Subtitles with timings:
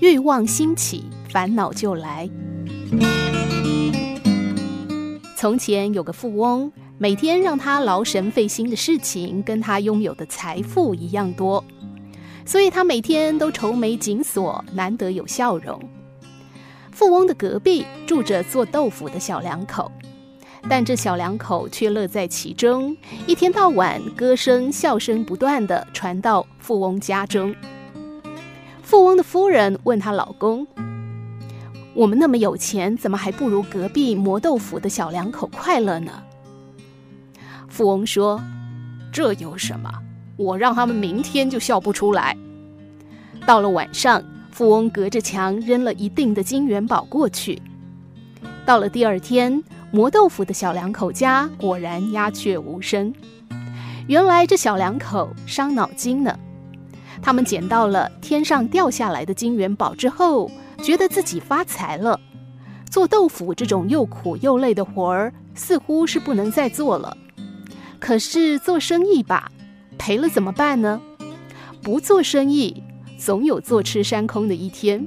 [0.00, 2.28] 欲望兴起，烦恼就来。
[5.36, 11.64] 从前有个富翁，每天让他劳神费心的事情，跟他拥有的财富一样多，
[12.44, 15.80] 所以他每天都愁眉紧锁，难得有笑容。
[16.92, 19.90] 富翁的隔壁住着做豆腐的小两口，
[20.68, 22.96] 但这小两口却乐在其中，
[23.26, 27.54] 一天到晚歌声、笑声不断的传到富翁家中。
[28.88, 30.66] 富翁的夫人问她老公
[31.92, 36.10] ：“我们那么有钱，怎么还不如隔壁磨豆腐的小两口快乐呢？”
[37.68, 38.42] 富翁说
[39.12, 39.92] ：“这有什么？
[40.38, 42.34] 我让他们明天就笑不出来。”
[43.46, 44.24] 到了晚上。
[44.50, 47.62] 富翁隔着墙扔了一錠的金元宝过去。
[48.66, 53.14] 到了第二天，磨豆腐的小两口家果然鸦雀无声。
[54.08, 56.36] 原来这小两口伤脑筋呢。
[57.22, 60.50] 他们捡到了天上掉下来的金元宝之后，
[60.82, 62.18] 觉得自己发财了。
[62.90, 67.16] 做豆腐这种又苦又累的活儿，似乎是不能再做了。
[67.98, 69.50] 可是做生意吧，
[69.98, 71.00] 赔了怎么办呢？
[71.82, 72.82] 不做生意。
[73.18, 75.04] 总有坐吃山空的一天。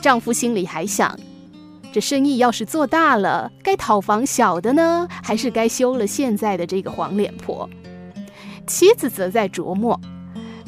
[0.00, 1.14] 丈夫心里还想：
[1.92, 7.68] 这生意要是做大了，该讨房小的呢，还是该休了现在的这个黄脸婆？
[8.66, 10.00] 妻子则在琢磨：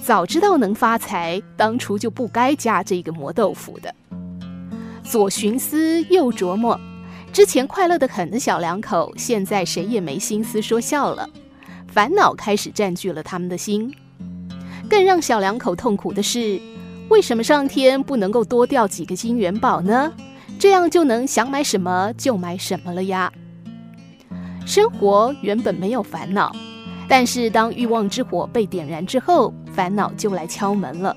[0.03, 3.95] 早知道能发财，当初就不该嫁这个磨豆腐的。
[5.03, 6.79] 左寻思右琢磨，
[7.33, 11.29] 之前快乐得很的小两口，现在谁也没心思说笑了，
[11.87, 13.95] 烦恼开始占据了他们的心。
[14.89, 16.59] 更让小两口痛苦的是，
[17.11, 20.13] 为什么上天不能够多掉几个金元宝呢？
[20.59, 23.31] 这样就能想买什么就买什么了呀。
[24.67, 26.55] 生活原本没有烦恼，
[27.09, 31.17] 但是当欲望之火被点燃之后，烦恼就来敲门了。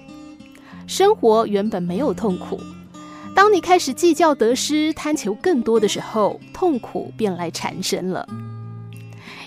[0.86, 2.62] 生活原本没有痛苦，
[3.36, 8.24] 当你开始计较得失、贪求更多的时候，痛苦便来缠身了。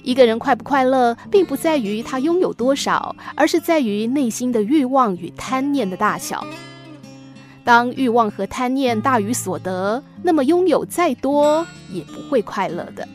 [0.02, 6.44] 一个人快不快乐，并不在于他拥有多少，而是在于内心的欲望与贪念的大小。
[7.62, 13.06] 当欲望和贪念大于所得，那么拥有再多也不会快乐的。